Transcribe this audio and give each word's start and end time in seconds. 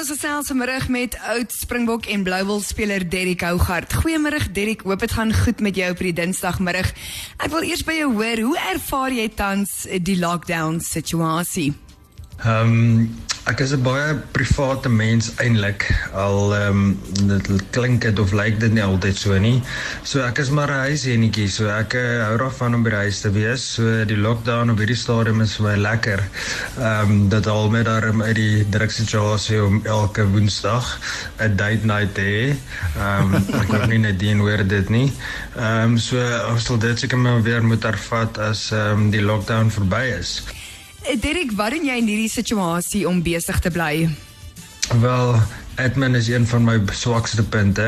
ons 0.00 0.12
gesels 0.14 0.48
vanmiddag 0.48 0.86
met 0.88 1.16
oud 1.28 1.52
Springbok 1.52 2.06
en 2.08 2.22
Bluewil 2.24 2.62
speler 2.64 3.02
Derrick 3.04 3.42
Hougaard. 3.44 3.92
Goeiemôre 4.00 4.46
Derrick, 4.56 4.80
hoop 4.88 5.02
dit 5.04 5.12
gaan 5.12 5.32
goed 5.34 5.60
met 5.60 5.76
jou 5.76 5.90
op 5.92 6.00
die 6.00 6.12
Dinsdagmiddag. 6.16 6.94
Ek 7.36 7.50
wil 7.52 7.66
eers 7.68 7.82
by 7.84 7.98
jou 7.98 8.06
hoor, 8.14 8.40
hoe 8.46 8.56
ervaar 8.70 9.12
jy 9.12 9.26
tans 9.36 9.74
die 10.00 10.16
lockdown 10.16 10.80
situasie? 10.80 11.74
Ehm 12.40 12.72
um, 12.72 13.10
ek 13.48 13.60
is 13.64 13.72
'n 13.72 13.82
baie 13.82 14.14
private 14.36 14.88
mens 14.88 15.30
eintlik. 15.40 15.86
Al 16.12 16.54
ehm 16.54 16.68
um, 16.68 17.28
dit 17.28 17.62
klink 17.70 18.02
dit 18.02 18.18
of 18.18 18.32
lyk 18.32 18.60
dit 18.60 18.72
nie 18.72 18.82
altyd 18.84 19.16
so 19.16 19.38
nie. 19.38 19.62
So 20.02 20.20
ek 20.20 20.38
is 20.38 20.50
maar 20.50 20.68
'n 20.68 20.84
huisjenetjie, 20.90 21.48
so 21.48 21.68
ek 21.68 21.94
uh, 21.94 22.24
hou 22.26 22.36
daarvan 22.36 22.74
om 22.74 22.82
by 22.82 22.90
die 22.90 23.02
huis 23.06 23.20
te 23.20 23.30
wees. 23.32 23.64
So 23.74 24.04
die 24.04 24.16
lockdown 24.16 24.70
op 24.70 24.78
hierdie 24.78 24.96
stadium 24.96 25.40
is 25.40 25.56
vir 25.56 25.66
my 25.70 25.76
lekker. 25.76 26.20
Ehm 26.78 27.10
um, 27.10 27.28
dit 27.28 27.44
haal 27.44 27.70
my 27.70 27.82
daarom 27.82 28.22
uit 28.22 28.36
die 28.36 28.66
druksituasie 28.70 29.62
om 29.64 29.80
elke 29.84 30.26
Woensdag 30.26 30.98
'n 31.40 31.56
date 31.56 31.84
night 31.86 32.14
te 32.14 32.20
hê. 32.20 32.46
Ehm 32.96 33.34
um, 33.34 33.44
ek 33.62 33.68
hoor 33.72 33.86
nie 33.88 34.04
net 34.04 34.18
dien 34.18 34.38
hoor 34.38 34.66
dit 34.66 34.88
nie. 34.88 35.12
Ehm 35.56 35.96
um, 35.96 35.98
so 35.98 36.20
ons 36.52 36.64
sal 36.64 36.78
dit 36.78 36.98
seker 36.98 37.18
maar 37.18 37.42
weer 37.42 37.64
moet 37.64 37.84
ervat 37.84 38.38
as 38.38 38.70
ehm 38.70 38.92
um, 38.92 39.10
die 39.10 39.22
lockdown 39.22 39.70
verby 39.70 40.04
is. 40.20 40.42
Eh, 41.02 41.16
Derek, 41.20 41.52
wat 41.56 41.72
doen 41.72 41.86
jy 41.88 41.94
in 41.96 42.08
hierdie 42.10 42.28
situasie 42.28 43.06
om 43.08 43.22
besig 43.24 43.56
te 43.64 43.70
bly? 43.72 44.04
Wel, 45.00 45.30
admin 45.80 46.14
is 46.18 46.28
een 46.28 46.44
van 46.46 46.66
my 46.66 46.74
swakste 46.92 47.44
punte. 47.46 47.86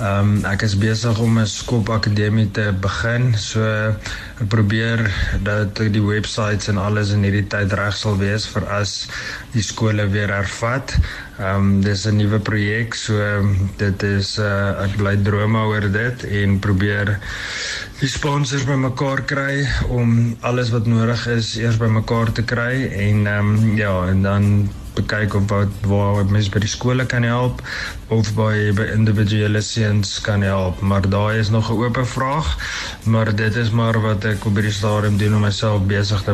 Ehm 0.00 0.32
um, 0.32 0.44
ek 0.50 0.64
is 0.66 0.74
besig 0.78 1.18
om 1.22 1.38
'n 1.38 1.46
skoolakademie 1.46 2.50
te 2.50 2.72
begin. 2.80 3.34
So 3.38 3.62
ek 3.62 4.48
probeer 4.48 5.04
dat 5.46 5.76
die 5.78 6.02
websites 6.02 6.66
en 6.68 6.76
alles 6.76 7.12
in 7.14 7.22
hierdie 7.22 7.46
tyd 7.46 7.72
reg 7.72 7.96
sal 7.96 8.18
wees 8.18 8.48
vir 8.50 8.66
as 8.66 9.06
die 9.52 9.62
skole 9.62 10.08
weer 10.10 10.34
hervat. 10.34 10.96
Ehm 11.40 11.56
um, 11.56 11.80
dis 11.80 12.04
'n 12.04 12.16
nuwe 12.16 12.38
projek, 12.38 12.94
so 12.94 13.16
dit 13.76 14.02
is 14.02 14.38
uh, 14.38 14.84
ek 14.84 15.24
drome 15.24 15.62
oor 15.72 15.86
dit 15.92 16.24
en 16.24 16.58
probeer 16.58 17.16
die 18.00 18.08
sponsors 18.08 18.66
bymekaar 18.68 19.24
kry 19.24 19.64
om 19.88 20.36
alles 20.40 20.68
wat 20.70 20.86
nodig 20.86 21.26
is 21.32 21.56
eers 21.56 21.80
bymekaar 21.80 22.32
te 22.32 22.44
kry 22.44 22.92
en 22.92 23.26
ehm 23.26 23.76
ja, 23.76 23.94
en 24.12 24.22
dan 24.22 24.68
kyk 25.06 25.34
of 25.34 25.48
wat 25.48 25.72
waar 25.88 26.24
mense 26.28 26.50
by 26.52 26.60
die 26.60 26.68
skole 26.68 27.06
kan 27.06 27.24
help 27.24 27.62
of 28.08 28.34
by 28.36 28.52
individuele 28.92 29.62
seuns 29.64 30.18
kan 30.20 30.42
help 30.44 30.80
maar 30.80 31.08
daai 31.08 31.38
is 31.38 31.48
nog 31.48 31.70
'n 31.70 31.80
oop 31.80 32.04
vraag 32.04 32.48
maar 33.04 33.34
dit 33.34 33.56
is 33.56 33.70
maar 33.70 34.00
wat 34.00 34.24
ek 34.24 34.44
op 34.44 34.54
hierdie 34.54 34.76
stadium 34.76 35.16
doen 35.16 35.34
om 35.34 35.40
myself 35.40 35.82
besig 35.86 36.22
te. 36.22 36.32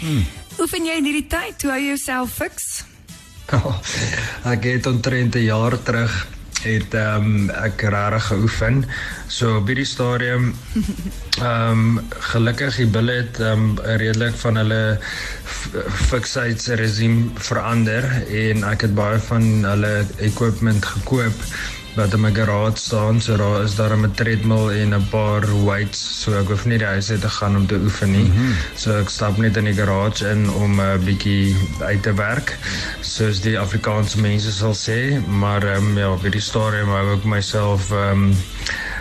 Hmm. 0.00 0.26
Hoe 0.56 0.68
vind 0.68 0.86
jy 0.86 0.94
in 0.98 1.04
hierdie 1.04 1.26
tyd 1.30 1.62
hoe 1.62 1.70
hou 1.70 1.82
jouself? 1.82 2.87
Ek 4.54 4.64
het 4.64 4.86
omtrent 4.86 5.34
'n 5.34 5.46
jaar 5.46 5.82
terug 5.82 6.26
het 6.62 6.94
ehm 6.94 7.24
um, 7.24 7.50
ek 7.50 7.82
regtig 7.82 8.24
geoefen. 8.26 8.84
So 9.26 9.56
op 9.56 9.66
hierdie 9.70 9.86
stadium 9.86 10.54
ehm 11.38 11.70
um, 11.70 12.00
gelukkig 12.32 12.76
die 12.76 12.86
bulle 12.86 13.12
het 13.22 13.40
ehm 13.40 13.52
um, 13.52 13.78
redelik 14.02 14.36
van 14.42 14.56
hulle 14.56 14.98
fixates 16.08 16.66
regime 16.80 17.30
verander 17.34 18.04
en 18.28 18.64
ek 18.64 18.86
het 18.88 18.94
baie 18.94 19.18
van 19.30 19.64
hulle 19.64 19.92
equipment 20.18 20.84
gekoop 20.84 21.44
wat 21.98 22.14
in 22.14 22.22
my 22.22 22.30
garage 22.34 22.78
staan. 22.78 23.20
So 23.20 23.36
daar 23.36 23.62
is 23.62 23.74
daar 23.74 23.96
'n 23.96 24.10
treadmill 24.14 24.70
en 24.70 24.94
'n 24.94 25.08
paar 25.10 25.44
weights. 25.64 26.22
So 26.22 26.38
ek 26.38 26.48
hoef 26.48 26.64
nie 26.64 26.78
die 26.78 26.86
huis 26.86 27.10
uit 27.10 27.20
te 27.20 27.28
gaan 27.28 27.56
om 27.56 27.66
te 27.66 27.74
oefen 27.74 28.10
nie. 28.10 28.24
Mm 28.24 28.32
-hmm. 28.32 28.52
So 28.74 28.98
ek 28.98 29.08
stap 29.08 29.36
net 29.36 29.56
in 29.56 29.64
die 29.64 29.74
garage 29.74 30.28
in 30.28 30.50
om 30.50 30.80
'n 30.80 30.80
uh, 30.80 30.96
bietjie 31.04 31.56
uit 31.80 32.02
te 32.02 32.14
werk. 32.14 32.58
Soos 33.00 33.40
die 33.40 33.58
Afrikaanse 33.58 34.20
mense 34.20 34.52
sal 34.52 34.74
sê, 34.74 35.26
maar 35.26 35.62
ehm 35.62 35.86
um, 35.86 35.98
ja, 35.98 36.16
vir 36.18 36.30
die 36.30 36.40
stadium 36.40 36.88
hou 36.88 37.16
ek 37.16 37.24
myself 37.24 37.90
ehm 37.90 38.22
um, 38.22 38.34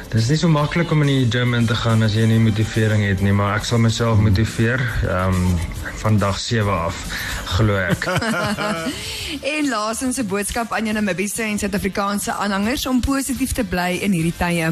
Dit 0.07 0.21
is 0.21 0.29
nie 0.31 0.37
so 0.39 0.47
maklik 0.47 0.91
om 0.95 1.01
in 1.03 1.09
die 1.11 1.25
gym 1.27 1.51
in 1.57 1.65
te 1.67 1.75
gaan 1.75 2.05
as 2.05 2.13
jy 2.15 2.23
nie 2.29 2.39
motivering 2.39 3.01
het 3.03 3.19
nie, 3.19 3.33
maar 3.35 3.57
ek 3.57 3.65
sal 3.67 3.81
myself 3.83 4.21
motiveer 4.23 4.79
ehm 5.03 5.35
um, 5.35 5.57
van 5.97 6.19
dag 6.21 6.37
7 6.39 6.69
af, 6.71 6.99
glo 7.57 7.75
ek. 7.75 8.05
en 9.57 9.67
laasens 9.67 10.19
'n 10.21 10.27
boodskap 10.29 10.71
aan 10.71 10.87
jou 10.87 10.93
Namibiese 10.95 11.43
en 11.43 11.59
Suid-Afrikaanse 11.59 12.31
aanhangers 12.31 12.85
om 12.87 13.01
positief 13.01 13.51
te 13.51 13.65
bly 13.67 13.97
in 14.05 14.15
hierdie 14.15 14.37
tye. 14.37 14.71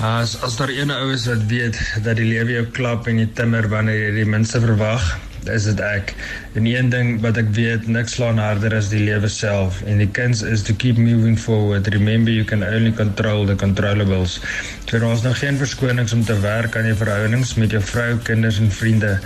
As 0.00 0.38
as 0.40 0.56
daar 0.56 0.72
ene 0.72 0.96
ou 0.96 1.12
is 1.12 1.26
wat 1.28 1.44
weet 1.52 1.76
dat 2.00 2.16
die 2.16 2.24
lewe 2.24 2.56
jou 2.56 2.64
klap 2.72 3.10
en 3.12 3.18
jy 3.18 3.28
timmer 3.34 3.68
wanneer 3.68 4.00
jy 4.06 4.14
die 4.22 4.30
minste 4.30 4.62
verwag, 4.64 5.04
is 5.48 5.64
dit 5.64 5.80
ek. 5.80 6.14
En 6.54 6.66
een 6.66 6.88
ding 6.92 7.20
wat 7.20 7.36
ek 7.40 7.48
weet, 7.56 7.86
niks 7.86 8.14
slaan 8.18 8.38
harder 8.38 8.74
as 8.76 8.90
die 8.92 9.02
lewe 9.02 9.28
self 9.28 9.82
en 9.88 9.98
die 10.02 10.10
kuns 10.10 10.42
is 10.42 10.62
to 10.62 10.74
keep 10.74 10.96
moving 10.96 11.38
forward. 11.38 11.88
Remember 11.94 12.30
you 12.30 12.44
can 12.44 12.62
only 12.62 12.92
control 12.92 13.46
the 13.46 13.56
controllables. 13.56 14.40
So 14.86 15.00
ons 15.08 15.22
nog 15.24 15.38
geen 15.40 15.56
verskonings 15.56 16.12
om 16.12 16.24
te 16.24 16.36
werk 16.40 16.76
aan 16.76 16.86
jou 16.90 16.96
verhoudings 17.00 17.54
met 17.56 17.72
jou 17.72 17.82
vrou, 17.82 18.18
kinders 18.28 18.58
en 18.60 18.70
vriende. 18.70 19.18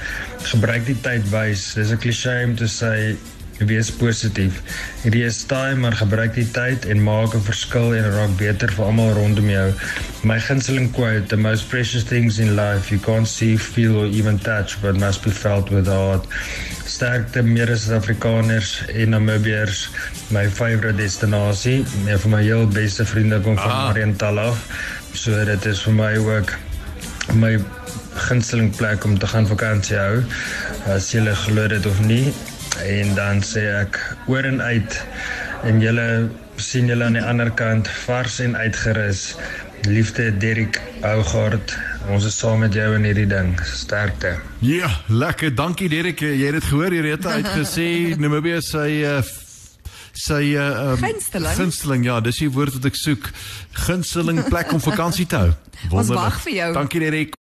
Gebruik 0.46 0.86
die 0.86 1.00
tyd 1.02 1.26
wys. 1.32 1.72
Dis 1.74 1.90
'n 1.90 1.98
klise 1.98 2.42
om 2.44 2.54
te 2.54 2.70
sê 2.70 3.16
wees 3.64 3.90
positief. 3.90 4.60
Hierdie 5.02 5.24
is 5.24 5.38
taai, 5.48 5.76
maar 5.80 5.96
gebruik 5.96 6.34
die 6.36 6.46
tyd 6.52 6.84
en 6.92 7.02
maak 7.02 7.34
'n 7.34 7.40
verskil 7.40 7.94
en 7.96 8.10
raak 8.12 8.36
beter 8.36 8.72
vir 8.72 8.84
almal 8.84 9.12
rondom 9.16 9.48
jou. 9.50 9.72
My 10.22 10.38
gunsteling 10.38 10.92
quote, 10.92 11.28
the 11.28 11.36
most 11.36 11.68
precious 11.68 12.04
things 12.04 12.38
in 12.38 12.54
life 12.54 12.90
you 12.90 13.00
can't 13.00 13.28
see, 13.28 13.56
feel 13.56 13.96
or 13.96 14.06
even 14.06 14.38
touch 14.38 14.80
but 14.82 14.98
must 14.98 15.22
be 15.24 15.30
felt 15.30 15.70
with 15.70 15.86
heart. 15.86 16.26
Sterkte 16.84 17.42
meer 17.42 17.76
Suid-Afrikaners 17.76 18.84
en 18.94 19.08
Namibiërs, 19.08 19.88
my 20.30 20.48
favourite 20.50 20.96
destinasie. 20.96 21.84
Een 22.06 22.18
van 22.18 22.30
my 22.30 22.42
heel 22.42 22.68
beste 22.68 23.04
vriende 23.04 23.40
kom 23.40 23.56
van 23.56 23.70
ah. 23.70 23.86
Mariental 23.86 24.38
af. 24.38 24.66
So 25.12 25.44
dit 25.44 25.64
is 25.64 25.82
vir 25.82 25.92
my 25.92 26.16
ook 26.16 26.52
my 27.34 27.58
gunsteling 28.14 28.76
plek 28.76 29.04
om 29.04 29.18
te 29.18 29.26
gaan 29.26 29.46
vakansie 29.46 29.96
hou. 29.96 30.22
As 30.86 31.10
jy 31.12 31.24
glo 31.34 31.66
dit 31.68 31.86
of 31.86 32.00
nie, 32.00 32.32
en 32.84 33.14
dan 33.14 33.42
sê 33.44 33.64
ek 33.82 33.98
oor 34.26 34.44
en 34.44 34.60
uit 34.60 34.98
en 35.66 35.80
julle 35.80 36.08
sien 36.60 36.88
julle 36.88 37.04
aan 37.04 37.18
die 37.18 37.24
ander 37.24 37.50
kant 37.50 37.88
vars 38.06 38.40
en 38.44 38.56
uitgerus. 38.56 39.36
Liefde 39.86 40.30
Derrick 40.40 40.80
Hougaard 41.04 41.76
ons 42.10 42.26
is 42.26 42.36
saam 42.38 42.62
met 42.62 42.74
jou 42.74 42.86
in 42.96 43.06
hierdie 43.06 43.26
ding. 43.30 43.54
Sterkte. 43.66 44.36
Ja 44.64 44.90
lekker. 45.08 45.54
Dankie 45.54 45.88
Derrick. 45.90 46.22
Jy 46.22 46.44
het 46.44 46.60
dit 46.60 46.68
gehoor 46.70 46.94
jy 46.94 47.02
het 47.10 47.26
uitgesê. 47.26 47.88
Namibia 48.22 48.60
sy 48.64 48.88
uh, 49.06 49.20
sy 50.16 50.42
uh, 50.56 50.92
um, 50.92 51.00
gunsteling. 51.02 51.56
gunsteling. 51.58 52.06
Ja 52.08 52.20
dis 52.24 52.42
die 52.44 52.50
woord 52.52 52.78
wat 52.78 52.90
ek 52.92 53.00
soek. 53.00 53.32
Gunsteling 53.86 54.44
plek 54.50 54.74
om 54.76 54.82
vakansie 54.84 55.26
te 55.26 55.42
hou. 55.46 55.50
Wonderlik. 55.92 56.46
dankie 56.74 57.02
Derrick 57.02 57.36